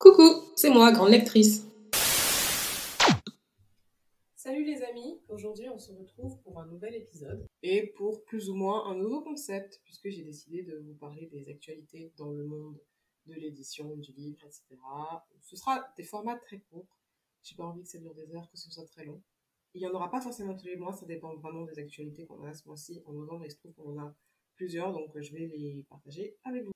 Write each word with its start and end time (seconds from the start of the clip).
Coucou, 0.00 0.46
c'est 0.56 0.70
moi, 0.70 0.92
grande 0.92 1.10
lectrice. 1.10 1.68
Salut 4.34 4.64
les 4.64 4.82
amis, 4.82 5.20
aujourd'hui 5.28 5.68
on 5.68 5.78
se 5.78 5.92
retrouve 5.92 6.40
pour 6.40 6.58
un 6.58 6.64
nouvel 6.64 6.94
épisode 6.94 7.46
et 7.62 7.88
pour 7.98 8.24
plus 8.24 8.48
ou 8.48 8.54
moins 8.54 8.86
un 8.86 8.94
nouveau 8.94 9.20
concept 9.20 9.82
puisque 9.84 10.08
j'ai 10.08 10.22
décidé 10.22 10.62
de 10.62 10.78
vous 10.78 10.94
parler 10.94 11.26
des 11.26 11.50
actualités 11.50 12.14
dans 12.16 12.30
le 12.30 12.44
monde 12.44 12.80
de 13.26 13.34
l'édition, 13.34 13.94
du 13.98 14.12
livre, 14.12 14.38
etc. 14.42 14.62
Ce 15.42 15.56
sera 15.56 15.92
des 15.98 16.02
formats 16.02 16.38
très 16.38 16.60
courts, 16.70 16.96
j'ai 17.42 17.54
pas 17.54 17.64
envie 17.64 17.82
que 17.82 17.90
ça 17.90 17.98
dure 17.98 18.14
des 18.14 18.34
heures, 18.34 18.48
que 18.50 18.56
ce 18.56 18.70
soit 18.70 18.86
très 18.86 19.04
long. 19.04 19.20
Il 19.74 19.82
n'y 19.82 19.86
en 19.86 19.92
aura 19.92 20.10
pas 20.10 20.22
forcément 20.22 20.56
tous 20.56 20.64
les 20.64 20.76
mois, 20.76 20.94
ça 20.94 21.04
dépend 21.04 21.36
vraiment 21.36 21.64
des 21.64 21.78
actualités 21.78 22.24
qu'on 22.24 22.42
a 22.44 22.54
ce 22.54 22.66
mois-ci. 22.66 23.02
En 23.04 23.12
novembre, 23.12 23.44
il 23.44 23.50
se 23.50 23.58
trouve 23.58 23.74
qu'on 23.74 23.90
en 23.90 23.98
a 23.98 24.14
plusieurs, 24.56 24.94
donc 24.94 25.10
je 25.20 25.30
vais 25.30 25.46
les 25.46 25.84
partager 25.90 26.38
avec 26.44 26.64
vous. 26.64 26.72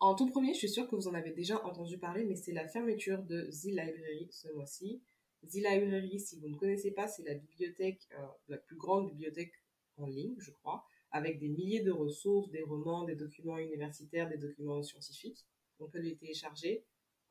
En 0.00 0.14
tout 0.14 0.26
premier, 0.26 0.54
je 0.54 0.58
suis 0.58 0.70
sûre 0.70 0.88
que 0.88 0.96
vous 0.96 1.08
en 1.08 1.14
avez 1.14 1.30
déjà 1.30 1.62
entendu 1.62 1.98
parler, 1.98 2.24
mais 2.24 2.34
c'est 2.34 2.52
la 2.52 2.66
fermeture 2.66 3.22
de 3.22 3.42
The 3.42 3.66
Library 3.66 4.28
ce 4.30 4.48
mois-ci. 4.48 5.02
The 5.46 5.56
Library, 5.56 6.18
si 6.18 6.38
vous 6.40 6.48
ne 6.48 6.56
connaissez 6.56 6.90
pas, 6.90 7.06
c'est 7.06 7.22
la 7.22 7.34
bibliothèque, 7.34 8.08
euh, 8.18 8.26
la 8.48 8.56
plus 8.56 8.76
grande 8.76 9.10
bibliothèque 9.10 9.52
en 9.98 10.06
ligne, 10.06 10.36
je 10.38 10.52
crois, 10.52 10.86
avec 11.10 11.38
des 11.38 11.48
milliers 11.48 11.82
de 11.82 11.90
ressources, 11.90 12.50
des 12.50 12.62
romans, 12.62 13.04
des 13.04 13.14
documents 13.14 13.58
universitaires, 13.58 14.26
des 14.30 14.38
documents 14.38 14.82
scientifiques. 14.82 15.44
On 15.80 15.86
peut 15.86 16.00
les 16.00 16.16
télécharger. 16.16 16.82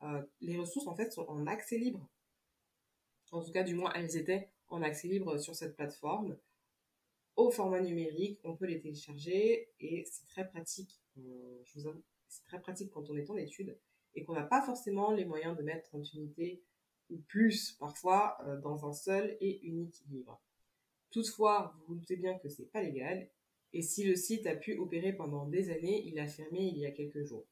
Euh, 0.02 0.22
les 0.40 0.56
ressources, 0.56 0.86
en 0.86 0.94
fait, 0.94 1.12
sont 1.12 1.26
en 1.26 1.48
accès 1.48 1.76
libre. 1.76 2.08
En 3.32 3.42
tout 3.42 3.50
cas, 3.50 3.64
du 3.64 3.74
moins, 3.74 3.92
elles 3.94 4.16
étaient 4.16 4.48
en 4.68 4.82
accès 4.82 5.08
libre 5.08 5.38
sur 5.38 5.56
cette 5.56 5.74
plateforme. 5.74 6.36
Au 7.34 7.50
format 7.50 7.80
numérique, 7.80 8.38
on 8.44 8.54
peut 8.54 8.66
les 8.66 8.80
télécharger 8.80 9.70
et 9.80 10.04
c'est 10.04 10.26
très 10.26 10.48
pratique. 10.48 11.00
Euh, 11.18 11.62
je 11.64 11.80
vous 11.80 11.86
avoue, 11.88 12.02
c'est 12.30 12.44
très 12.44 12.60
pratique 12.60 12.90
quand 12.90 13.10
on 13.10 13.16
est 13.16 13.28
en 13.28 13.36
études 13.36 13.76
et 14.14 14.24
qu'on 14.24 14.34
n'a 14.34 14.44
pas 14.44 14.62
forcément 14.62 15.10
les 15.10 15.24
moyens 15.24 15.56
de 15.56 15.62
mettre 15.62 15.88
30 15.90 16.14
unités 16.14 16.62
ou 17.10 17.18
plus 17.28 17.72
parfois 17.72 18.38
euh, 18.46 18.58
dans 18.60 18.86
un 18.86 18.92
seul 18.92 19.36
et 19.40 19.60
unique 19.66 20.02
livre. 20.08 20.40
Toutefois, 21.10 21.74
vous 21.76 21.86
vous 21.88 21.94
doutez 21.96 22.16
bien 22.16 22.38
que 22.38 22.48
c'est 22.48 22.70
pas 22.70 22.82
légal 22.82 23.28
et 23.72 23.82
si 23.82 24.04
le 24.04 24.16
site 24.16 24.46
a 24.46 24.56
pu 24.56 24.76
opérer 24.78 25.12
pendant 25.12 25.46
des 25.46 25.70
années, 25.70 26.02
il 26.06 26.18
a 26.18 26.26
fermé 26.26 26.60
il 26.60 26.78
y 26.78 26.86
a 26.86 26.90
quelques 26.92 27.24
jours. 27.24 27.46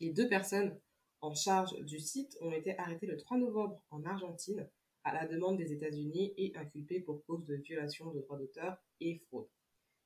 Les 0.00 0.10
deux 0.10 0.28
personnes 0.28 0.78
en 1.20 1.34
charge 1.34 1.78
du 1.84 1.98
site 1.98 2.36
ont 2.40 2.52
été 2.52 2.76
arrêtées 2.78 3.06
le 3.06 3.16
3 3.16 3.38
novembre 3.38 3.82
en 3.90 4.04
Argentine 4.04 4.68
à 5.04 5.12
la 5.12 5.26
demande 5.26 5.56
des 5.56 5.72
États-Unis 5.72 6.32
et 6.36 6.56
inculpées 6.56 7.00
pour 7.00 7.24
cause 7.26 7.44
de 7.44 7.56
violation 7.56 8.10
de 8.10 8.20
droits 8.20 8.38
d'auteur 8.38 8.76
et 9.00 9.18
fraude. 9.28 9.48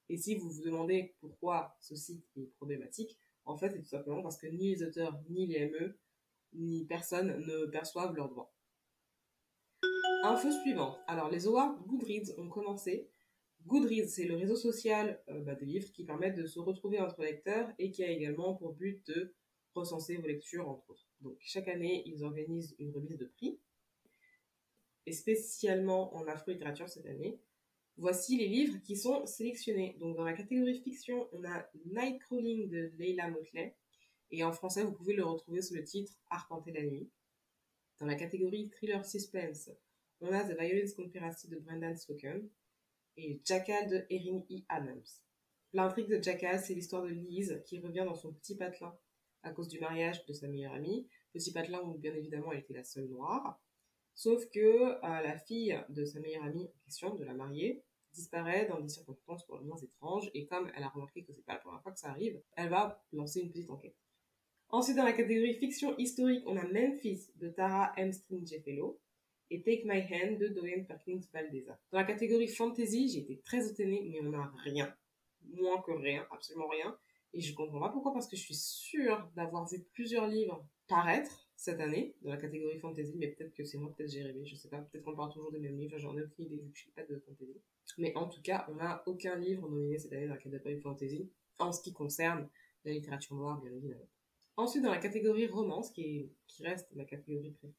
Et 0.08 0.16
si 0.16 0.36
vous 0.36 0.50
vous 0.50 0.62
demandez 0.62 1.14
pourquoi 1.20 1.76
ce 1.80 1.94
site 1.94 2.24
est 2.36 2.50
problématique, 2.56 3.18
en 3.48 3.56
fait, 3.56 3.70
c'est 3.70 3.80
tout 3.80 3.88
simplement 3.88 4.22
parce 4.22 4.36
que 4.36 4.46
ni 4.46 4.74
les 4.74 4.82
auteurs, 4.82 5.18
ni 5.30 5.46
les 5.46 5.70
ME, 5.70 5.98
ni 6.52 6.84
personne 6.84 7.44
ne 7.46 7.66
perçoivent 7.66 8.14
leurs 8.14 8.28
droits. 8.28 8.52
Info 10.24 10.50
suivante. 10.50 10.98
Alors, 11.06 11.30
les 11.30 11.46
awards 11.46 11.78
Goodreads 11.86 12.38
ont 12.38 12.48
commencé. 12.48 13.08
Goodreads, 13.66 14.08
c'est 14.08 14.26
le 14.26 14.36
réseau 14.36 14.56
social 14.56 15.22
euh, 15.28 15.40
bah, 15.40 15.54
des 15.54 15.64
livres 15.64 15.90
qui 15.92 16.04
permettent 16.04 16.36
de 16.36 16.46
se 16.46 16.58
retrouver 16.58 17.00
entre 17.00 17.22
lecteurs 17.22 17.70
et 17.78 17.90
qui 17.90 18.04
a 18.04 18.10
également 18.10 18.54
pour 18.54 18.74
but 18.74 19.06
de 19.06 19.34
recenser 19.74 20.16
vos 20.16 20.26
lectures, 20.26 20.68
entre 20.68 20.90
autres. 20.90 21.08
Donc, 21.20 21.36
chaque 21.40 21.68
année, 21.68 22.02
ils 22.06 22.24
organisent 22.24 22.74
une 22.78 22.92
remise 22.92 23.16
de 23.16 23.26
prix. 23.26 23.60
Et 25.06 25.12
spécialement 25.12 26.14
en 26.14 26.26
afro-littérature 26.26 26.88
cette 26.88 27.06
année, 27.06 27.40
Voici 28.00 28.36
les 28.36 28.46
livres 28.46 28.78
qui 28.84 28.96
sont 28.96 29.26
sélectionnés. 29.26 29.96
Donc 29.98 30.16
dans 30.16 30.22
la 30.22 30.32
catégorie 30.32 30.80
fiction, 30.80 31.28
on 31.32 31.44
a 31.44 31.68
Nightcrawling 31.86 32.68
de 32.68 32.92
Leila 32.96 33.28
Motley. 33.28 33.74
Et 34.30 34.44
en 34.44 34.52
français, 34.52 34.84
vous 34.84 34.92
pouvez 34.92 35.14
le 35.14 35.24
retrouver 35.24 35.62
sous 35.62 35.74
le 35.74 35.82
titre 35.82 36.12
Arpenter 36.30 36.70
la 36.70 36.84
nuit. 36.84 37.10
Dans 37.98 38.06
la 38.06 38.14
catégorie 38.14 38.70
thriller 38.70 39.04
suspense, 39.04 39.70
on 40.20 40.32
a 40.32 40.44
The 40.44 40.56
Violence 40.56 40.94
Conspiracy 40.94 41.48
de 41.48 41.58
Brendan 41.58 41.96
Slocum 41.96 42.48
et 43.16 43.40
Jackal 43.44 43.88
de 43.90 44.06
Erin 44.10 44.44
E. 44.48 44.62
Adams. 44.68 45.02
L'intrigue 45.72 46.08
de 46.08 46.22
Jackal, 46.22 46.60
c'est 46.60 46.74
l'histoire 46.74 47.02
de 47.02 47.08
Lise 47.08 47.60
qui 47.66 47.80
revient 47.80 48.04
dans 48.06 48.14
son 48.14 48.32
petit 48.32 48.54
patelin 48.54 48.96
à 49.42 49.50
cause 49.50 49.66
du 49.66 49.80
mariage 49.80 50.24
de 50.26 50.32
sa 50.32 50.46
meilleure 50.46 50.74
amie. 50.74 51.08
Petit 51.32 51.52
patelin 51.52 51.80
où 51.80 51.98
bien 51.98 52.14
évidemment 52.14 52.52
elle 52.52 52.60
était 52.60 52.74
la 52.74 52.84
seule 52.84 53.08
noire. 53.08 53.60
Sauf 54.18 54.50
que 54.50 54.58
euh, 54.58 54.98
la 55.00 55.38
fille 55.38 55.80
de 55.90 56.04
sa 56.04 56.18
meilleure 56.18 56.42
amie 56.42 56.64
en 56.64 56.84
question, 56.84 57.14
de 57.14 57.22
la 57.22 57.34
mariée, 57.34 57.84
disparaît 58.12 58.66
dans 58.66 58.80
des 58.80 58.88
circonstances 58.88 59.46
pour 59.46 59.58
le 59.58 59.64
moins 59.64 59.76
étranges, 59.76 60.28
et 60.34 60.44
comme 60.44 60.68
elle 60.74 60.82
a 60.82 60.88
remarqué 60.88 61.22
que 61.22 61.32
c'est 61.32 61.44
pas 61.44 61.52
la 61.52 61.60
première 61.60 61.80
fois 61.82 61.92
que 61.92 62.00
ça 62.00 62.08
arrive, 62.08 62.42
elle 62.56 62.68
va 62.68 63.00
lancer 63.12 63.42
une 63.42 63.52
petite 63.52 63.70
enquête. 63.70 63.94
Ensuite, 64.70 64.96
dans 64.96 65.04
la 65.04 65.12
catégorie 65.12 65.54
fiction 65.54 65.96
historique, 65.98 66.42
on 66.46 66.56
a 66.56 66.66
Memphis 66.66 67.30
de 67.36 67.48
Tara 67.48 67.92
M. 67.96 68.10
Jeffellow 68.44 68.98
et 69.50 69.62
Take 69.62 69.84
My 69.84 70.00
Hand 70.00 70.38
de 70.38 70.48
Dorian 70.48 70.82
Perkins 70.82 71.20
Valdeza. 71.32 71.78
Dans 71.92 71.98
la 71.98 72.04
catégorie 72.04 72.48
fantasy, 72.48 73.10
j'ai 73.10 73.20
été 73.20 73.40
très 73.42 73.70
étonnée, 73.70 74.08
mais 74.10 74.18
on 74.20 74.30
n'a 74.30 74.52
rien. 74.64 74.92
Moins 75.44 75.80
que 75.80 75.92
rien, 75.92 76.26
absolument 76.32 76.66
rien. 76.66 76.98
Et 77.34 77.40
je 77.40 77.54
comprends 77.54 77.78
pas 77.78 77.90
pourquoi, 77.90 78.12
parce 78.12 78.26
que 78.26 78.36
je 78.36 78.42
suis 78.42 78.56
sûre 78.56 79.30
d'avoir 79.36 79.68
vu 79.68 79.78
plusieurs 79.92 80.26
livres 80.26 80.66
paraître 80.88 81.47
cette 81.58 81.80
année 81.80 82.14
dans 82.22 82.30
la 82.30 82.36
catégorie 82.36 82.78
fantasy, 82.78 83.16
mais 83.16 83.32
peut-être 83.32 83.52
que 83.52 83.64
c'est 83.64 83.78
moi, 83.78 83.92
peut-être 83.92 84.12
j'ai 84.12 84.22
rêvé, 84.22 84.46
je 84.46 84.54
sais 84.54 84.68
pas, 84.68 84.78
peut-être 84.78 85.02
qu'on 85.02 85.16
parle 85.16 85.32
toujours 85.32 85.50
des 85.50 85.58
mêmes 85.58 85.76
livres, 85.76 85.98
j'en 85.98 86.16
ai 86.16 86.22
aucune 86.22 86.44
idée 86.44 86.58
vu 86.58 86.70
que 86.70 86.76
je 86.76 86.82
suis 86.82 86.92
pas 86.92 87.02
de 87.02 87.18
fantasy. 87.18 87.60
Mais 87.98 88.14
en 88.14 88.28
tout 88.28 88.40
cas, 88.42 88.64
on 88.68 88.76
n'a 88.76 89.02
aucun 89.06 89.34
livre 89.34 89.68
nominé 89.68 89.98
cette 89.98 90.12
année 90.12 90.28
dans 90.28 90.34
la 90.34 90.40
catégorie 90.40 90.80
fantasy, 90.80 91.28
en 91.58 91.72
ce 91.72 91.82
qui 91.82 91.92
concerne 91.92 92.48
la 92.84 92.92
littérature 92.92 93.34
noire, 93.34 93.60
bien 93.60 93.72
évidemment. 93.72 94.08
Ensuite, 94.56 94.84
dans 94.84 94.92
la 94.92 94.98
catégorie 94.98 95.48
romance, 95.48 95.90
qui, 95.90 96.02
est, 96.02 96.32
qui 96.46 96.62
reste 96.62 96.94
ma 96.94 97.04
catégorie 97.04 97.50
préférée. 97.50 97.74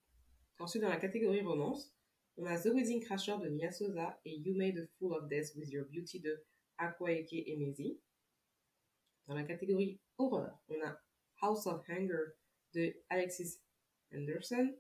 Ensuite, 0.60 0.82
dans 0.82 0.90
la 0.90 0.98
catégorie 0.98 1.42
romance, 1.42 1.96
on 2.36 2.46
a 2.48 2.60
The 2.60 2.74
Wedding 2.74 3.00
Crasher 3.00 3.38
de 3.42 3.48
Mia 3.48 3.72
Sosa 3.72 4.20
et 4.26 4.36
You 4.36 4.58
Made 4.58 4.78
a 4.78 4.88
Fool 4.98 5.14
of 5.14 5.30
Death 5.30 5.56
with 5.56 5.70
Your 5.72 5.86
Beauty 5.86 6.20
de 6.20 6.44
Akwaeke 6.78 7.48
Emezi. 7.48 7.98
Dans 9.28 9.36
la 9.36 9.44
catégorie 9.44 10.02
horreur, 10.18 10.60
on 10.68 10.82
a 10.82 11.00
House 11.42 11.66
of 11.66 11.82
Hunger 11.88 12.34
de 12.74 12.94
Alexis 13.10 13.62
Anderson, 14.14 14.76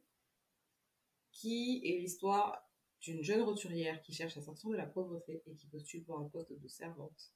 qui 1.31 1.81
est 1.85 1.99
l'histoire 1.99 2.69
d'une 3.01 3.23
jeune 3.23 3.41
roturière 3.41 4.01
qui 4.01 4.13
cherche 4.13 4.37
à 4.37 4.41
sortir 4.41 4.69
de 4.69 4.75
la 4.75 4.85
pauvreté 4.85 5.41
et 5.45 5.55
qui 5.55 5.67
postule 5.67 6.03
pour 6.03 6.19
un 6.19 6.25
poste 6.25 6.51
de 6.51 6.67
servante 6.67 7.33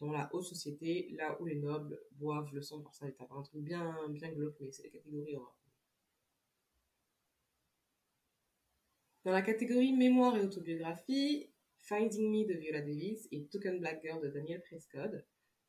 dans 0.00 0.12
la 0.12 0.30
haute 0.32 0.44
société, 0.44 1.10
là 1.12 1.36
où 1.40 1.46
les 1.46 1.56
nobles 1.56 2.00
boivent 2.12 2.52
le 2.54 2.62
sang 2.62 2.80
pour 2.80 2.94
ça 2.94 3.06
état. 3.06 3.26
Un 3.30 3.42
truc 3.42 3.62
bien, 3.62 4.08
bien 4.08 4.30
glauque, 4.30 4.56
mais 4.60 4.72
c'est 4.72 4.84
la 4.84 4.90
catégorie 4.90 5.36
horreur. 5.36 5.56
Dans 9.24 9.32
la 9.32 9.42
catégorie 9.42 9.92
mémoire 9.92 10.36
et 10.38 10.40
autobiographie, 10.40 11.50
Finding 11.76 12.30
Me 12.30 12.46
de 12.46 12.54
Viola 12.54 12.80
Davis 12.80 13.28
et 13.30 13.44
Token 13.46 13.78
Black 13.78 14.00
Girl 14.02 14.22
de 14.22 14.28
Danielle 14.28 14.62
Prescott. 14.62 15.12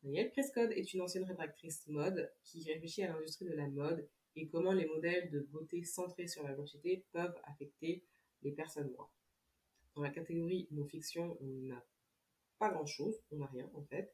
Danielle 0.03 0.31
Prescott 0.31 0.71
est 0.71 0.93
une 0.93 1.01
ancienne 1.01 1.25
rédactrice 1.25 1.85
mode 1.87 2.31
qui 2.43 2.63
réfléchit 2.71 3.03
à 3.03 3.09
l'industrie 3.09 3.45
de 3.45 3.53
la 3.53 3.67
mode 3.67 4.07
et 4.35 4.47
comment 4.47 4.71
les 4.71 4.85
modèles 4.85 5.29
de 5.29 5.41
beauté 5.41 5.83
centrés 5.83 6.27
sur 6.27 6.43
la 6.43 6.53
blanchité 6.53 7.05
peuvent 7.11 7.35
affecter 7.43 8.03
les 8.43 8.51
personnes 8.51 8.91
noires. 8.91 9.13
Dans 9.95 10.01
la 10.01 10.09
catégorie 10.09 10.67
non-fiction, 10.71 11.37
on 11.41 11.67
n'a 11.67 11.83
pas 12.59 12.69
grand-chose, 12.69 13.21
on 13.31 13.37
n'a 13.37 13.47
rien 13.47 13.69
en 13.73 13.83
fait. 13.83 14.13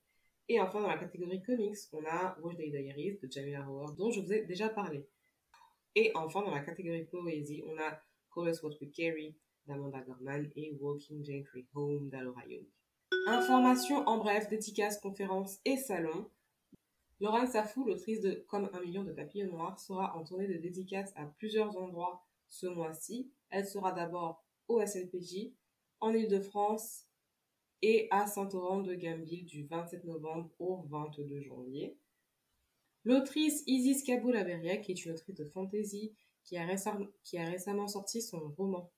Et 0.50 0.60
enfin, 0.60 0.82
dans 0.82 0.88
la 0.88 0.98
catégorie 0.98 1.42
comics, 1.42 1.78
on 1.92 2.04
a 2.06 2.38
Watch 2.42 2.56
Day 2.56 2.70
Diaries 2.70 3.20
de 3.22 3.30
Jamila 3.30 3.66
Howard, 3.66 3.96
dont 3.98 4.12
je 4.12 4.22
vous 4.22 4.32
ai 4.32 4.46
déjà 4.46 4.70
parlé. 4.70 5.06
Et 5.96 6.12
enfin, 6.16 6.42
dans 6.42 6.54
la 6.54 6.62
catégorie 6.62 7.06
poésie, 7.06 7.64
on 7.68 7.78
a 7.78 8.00
Call 8.34 8.50
Us 8.50 8.64
What 8.64 8.78
We 8.82 8.92
Carry 8.92 9.36
d'Amanda 9.66 10.00
Gorman 10.02 10.50
et 10.56 10.72
Walking 10.80 11.26
Gentry 11.26 11.68
Home 11.74 12.10
d'Alora 12.10 12.46
Young. 12.48 12.66
Informations 13.28 14.08
en 14.08 14.18
bref, 14.20 14.48
dédicaces, 14.48 15.00
conférences 15.00 15.60
et 15.66 15.76
salons. 15.76 16.30
Laurent 17.20 17.48
Safou, 17.48 17.84
l'autrice 17.84 18.22
de 18.22 18.46
Comme 18.48 18.70
un 18.74 18.80
million 18.82 19.04
de 19.04 19.12
papillons 19.12 19.52
noirs, 19.52 19.80
sera 19.80 20.16
en 20.16 20.24
tournée 20.24 20.48
de 20.48 20.58
dédicaces 20.58 21.14
à 21.16 21.26
plusieurs 21.26 21.76
endroits 21.78 22.24
ce 22.48 22.68
mois-ci. 22.68 23.32
Elle 23.50 23.68
sera 23.68 23.92
d'abord 23.92 24.46
au 24.68 24.86
SLPJ, 24.86 25.54
en 26.00 26.14
Ile-de-France 26.14 27.06
et 27.82 28.08
à 28.12 28.28
Saint-Laurent 28.28 28.82
de 28.82 28.94
Gamville 28.94 29.46
du 29.46 29.66
27 29.66 30.04
novembre 30.06 30.52
au 30.60 30.84
22 30.84 31.42
janvier. 31.42 31.98
L'autrice 33.04 33.64
Isis 33.68 34.08
Averia, 34.10 34.78
qui 34.78 34.92
est 34.92 35.06
une 35.06 35.12
autrice 35.12 35.36
de 35.36 35.46
fantasy, 35.46 36.14
qui 36.44 36.58
a, 36.58 36.66
qui 37.24 37.38
a 37.38 37.46
récemment 37.46 37.88
sorti 37.88 38.22
son 38.22 38.40
roman 38.58 38.92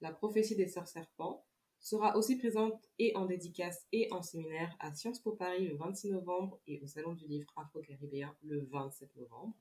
La 0.00 0.12
prophétie 0.12 0.56
des 0.56 0.68
sœurs 0.68 0.88
serpents, 0.88 1.45
sera 1.80 2.16
aussi 2.16 2.36
présente 2.36 2.88
et 2.98 3.14
en 3.16 3.26
dédicace 3.26 3.86
et 3.92 4.08
en 4.12 4.22
séminaire 4.22 4.74
à 4.80 4.94
Sciences 4.94 5.20
Po 5.20 5.32
Paris 5.32 5.66
le 5.66 5.76
26 5.76 6.10
novembre 6.10 6.58
et 6.66 6.80
au 6.80 6.86
Salon 6.86 7.14
du 7.14 7.26
Livre 7.26 7.52
Afro-Caribéen 7.56 8.34
le 8.42 8.64
27 8.70 9.14
novembre. 9.16 9.54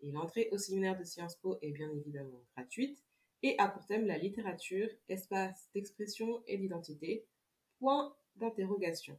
Et 0.00 0.10
l'entrée 0.10 0.48
au 0.52 0.58
séminaire 0.58 0.98
de 0.98 1.04
Sciences 1.04 1.36
Po 1.36 1.58
est 1.62 1.72
bien 1.72 1.90
évidemment 1.90 2.42
gratuite 2.56 3.02
et 3.42 3.56
a 3.58 3.68
pour 3.68 3.84
thème 3.86 4.06
la 4.06 4.18
littérature, 4.18 4.88
espace 5.08 5.68
d'expression 5.74 6.42
et 6.46 6.56
d'identité, 6.56 7.26
point 7.78 8.14
d'interrogation. 8.36 9.18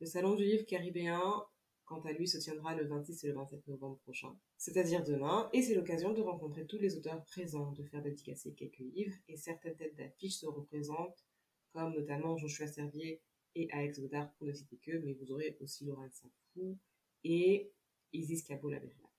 Le 0.00 0.06
Salon 0.06 0.34
du 0.34 0.44
Livre 0.44 0.64
Caribéen 0.64 1.44
quant 1.90 2.00
à 2.02 2.12
lui, 2.12 2.28
se 2.28 2.38
tiendra 2.38 2.76
le 2.76 2.86
26 2.86 3.24
et 3.24 3.26
le 3.26 3.34
27 3.34 3.66
novembre 3.66 3.98
prochain, 3.98 4.38
c'est-à-dire 4.56 5.02
demain, 5.02 5.50
et 5.52 5.60
c'est 5.60 5.74
l'occasion 5.74 6.12
de 6.12 6.22
rencontrer 6.22 6.64
tous 6.64 6.78
les 6.78 6.96
auteurs 6.96 7.24
présents, 7.24 7.72
de 7.72 7.82
faire 7.82 8.00
dédicacer 8.00 8.52
quelques 8.52 8.78
livres, 8.78 9.16
et 9.26 9.36
certaines 9.36 9.74
têtes 9.74 9.96
d'affiche 9.96 10.36
se 10.36 10.46
représentent, 10.46 11.26
comme 11.72 11.92
notamment 11.92 12.36
Joshua 12.36 12.68
Servier 12.68 13.20
et 13.56 13.68
Alex 13.72 13.98
Godard, 13.98 14.32
pour 14.34 14.46
ne 14.46 14.52
citer 14.52 14.76
que, 14.76 14.98
mais 14.98 15.14
vous 15.14 15.32
aurez 15.32 15.56
aussi 15.60 15.84
Laurent 15.84 16.08
Safou 16.12 16.78
et 17.24 17.72
Isis 18.12 18.44
Cabo 18.44 18.70
Laberla. 18.70 19.10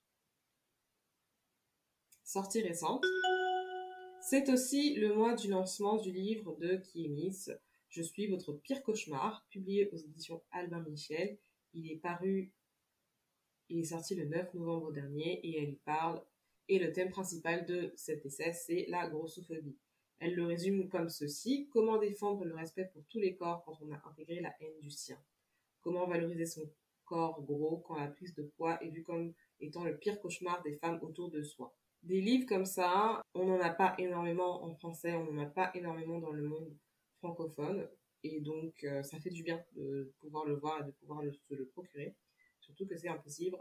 Sortie 2.23 2.61
récente, 2.61 3.03
c'est 4.21 4.47
aussi 4.47 4.95
le 4.95 5.13
mois 5.13 5.35
du 5.35 5.49
lancement 5.49 5.97
du 5.97 6.13
livre 6.13 6.55
de 6.55 6.77
Kiemis, 6.77 7.49
Je 7.89 8.01
suis 8.01 8.27
votre 8.27 8.53
pire 8.53 8.81
cauchemar, 8.81 9.45
publié 9.49 9.89
aux 9.91 9.97
éditions 9.97 10.41
Albin 10.51 10.79
Michel. 10.83 11.37
Il 11.73 11.91
est 11.91 11.97
paru 11.97 12.53
il 13.71 13.79
est 13.79 13.85
sorti 13.85 14.15
le 14.15 14.25
9 14.25 14.53
novembre 14.53 14.91
dernier 14.91 15.39
et 15.45 15.63
elle 15.63 15.69
y 15.69 15.79
parle. 15.85 16.21
Et 16.67 16.77
le 16.77 16.91
thème 16.91 17.09
principal 17.09 17.65
de 17.65 17.93
cet 17.95 18.25
essai, 18.25 18.51
c'est 18.51 18.85
la 18.89 19.07
grossophobie. 19.07 19.77
Elle 20.19 20.35
le 20.35 20.45
résume 20.45 20.89
comme 20.89 21.09
ceci. 21.09 21.69
Comment 21.71 21.97
défendre 21.97 22.43
le 22.45 22.53
respect 22.53 22.89
pour 22.93 23.03
tous 23.09 23.19
les 23.19 23.35
corps 23.35 23.63
quand 23.63 23.77
on 23.81 23.91
a 23.91 24.01
intégré 24.09 24.41
la 24.41 24.53
haine 24.59 24.79
du 24.81 24.89
sien? 24.89 25.17
Comment 25.81 26.05
valoriser 26.05 26.45
son 26.45 26.69
corps 27.05 27.41
gros 27.41 27.77
quand 27.77 27.95
la 27.95 28.07
prise 28.07 28.35
de 28.35 28.43
poids 28.43 28.81
est 28.83 28.89
vue 28.89 29.03
comme 29.03 29.33
étant 29.59 29.83
le 29.83 29.97
pire 29.97 30.19
cauchemar 30.19 30.61
des 30.63 30.75
femmes 30.75 30.99
autour 31.01 31.31
de 31.31 31.41
soi? 31.41 31.73
Des 32.03 32.19
livres 32.19 32.47
comme 32.47 32.65
ça, 32.65 33.21
on 33.33 33.45
n'en 33.45 33.59
a 33.61 33.69
pas 33.69 33.95
énormément 33.97 34.63
en 34.63 34.73
français, 34.75 35.13
on 35.13 35.31
n'en 35.31 35.43
a 35.43 35.47
pas 35.47 35.71
énormément 35.75 36.19
dans 36.19 36.31
le 36.31 36.43
monde 36.43 36.75
francophone. 37.19 37.87
Et 38.23 38.39
donc, 38.41 38.83
euh, 38.83 39.01
ça 39.01 39.19
fait 39.19 39.29
du 39.29 39.43
bien 39.43 39.63
de 39.75 40.13
pouvoir 40.19 40.45
le 40.45 40.55
voir 40.55 40.81
et 40.81 40.83
de 40.83 40.91
pouvoir 40.91 41.23
se 41.23 41.55
le 41.55 41.65
procurer 41.65 42.15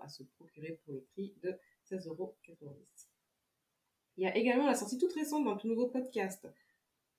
à 0.00 0.08
se 0.08 0.22
procurer 0.22 0.78
pour 0.84 0.94
le 0.94 1.00
prix 1.12 1.34
de 1.42 1.54
16,90€. 1.90 3.06
Il 4.16 4.24
y 4.24 4.26
a 4.26 4.36
également 4.36 4.66
la 4.66 4.74
sortie 4.74 4.98
toute 4.98 5.12
récente 5.12 5.44
d'un 5.44 5.56
tout 5.56 5.68
nouveau 5.68 5.88
podcast 5.88 6.46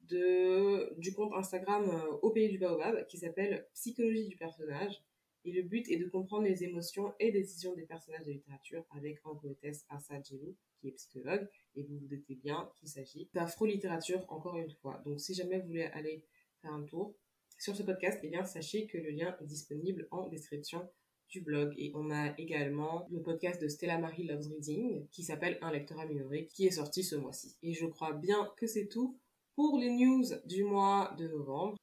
de, 0.02 0.94
du 1.00 1.14
compte 1.14 1.34
Instagram 1.34 1.90
euh, 1.90 2.12
Au 2.22 2.32
Pays 2.32 2.50
du 2.50 2.58
Baobab 2.58 3.08
qui 3.08 3.18
s'appelle 3.18 3.66
Psychologie 3.74 4.28
du 4.28 4.36
personnage. 4.36 5.02
Et 5.44 5.52
le 5.52 5.64
but 5.64 5.90
est 5.90 5.98
de 5.98 6.08
comprendre 6.08 6.44
les 6.44 6.64
émotions 6.64 7.16
et 7.20 7.32
décisions 7.32 7.74
des 7.74 7.86
personnages 7.86 8.26
de 8.26 8.32
littérature 8.32 8.86
avec 8.92 9.26
en 9.26 9.36
poétesse 9.36 9.86
Asa 9.90 10.22
Djelou, 10.22 10.56
qui 10.80 10.90
est 10.90 10.92
psychologue. 10.92 11.48
Et 11.76 11.82
vous 11.82 11.98
vous 11.98 12.08
doutez 12.08 12.36
bien 12.36 12.70
qu'il 12.78 12.90
s'agit 12.90 13.28
d'afro-littérature 13.34 14.24
encore 14.30 14.58
une 14.58 14.70
fois. 14.70 15.02
Donc 15.04 15.20
si 15.20 15.34
jamais 15.34 15.60
vous 15.60 15.68
voulez 15.68 15.86
aller 15.86 16.24
faire 16.62 16.74
un 16.74 16.84
tour 16.84 17.16
sur 17.58 17.76
ce 17.76 17.82
podcast, 17.82 18.20
eh 18.22 18.28
bien 18.28 18.44
sachez 18.44 18.86
que 18.86 19.00
le 19.00 19.10
lien 19.10 19.36
est 19.42 19.46
disponible 19.46 20.08
en 20.12 20.28
description 20.28 20.88
du 21.32 21.42
blog. 21.42 21.74
Et 21.78 21.92
on 21.96 22.12
a 22.12 22.38
également 22.38 23.08
le 23.10 23.22
podcast 23.22 23.62
de 23.62 23.68
Stella 23.68 23.98
Marie 23.98 24.26
Loves 24.26 24.48
Reading 24.48 25.08
qui 25.10 25.24
s'appelle 25.24 25.58
Un 25.62 25.72
lecteur 25.72 26.00
amélioré 26.00 26.48
qui 26.48 26.68
est 26.68 26.72
sorti 26.72 27.04
ce 27.04 27.16
mois-ci. 27.16 27.56
Et 27.64 27.74
je 27.74 27.86
crois 27.86 28.14
bien 28.14 28.52
que 28.58 28.68
c'est 28.68 28.88
tout 28.88 29.18
pour 29.56 29.80
les 29.80 29.90
news 29.90 30.26
du 30.46 30.64
mois 30.64 31.16
de 31.18 31.28
novembre. 31.28 31.78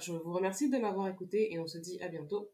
Je 0.00 0.12
vous 0.12 0.32
remercie 0.32 0.70
de 0.70 0.76
m'avoir 0.76 1.08
écouté 1.08 1.52
et 1.52 1.58
on 1.58 1.66
se 1.66 1.78
dit 1.78 1.98
à 2.02 2.08
bientôt 2.08 2.52